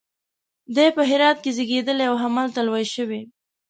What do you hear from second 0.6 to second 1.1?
دی په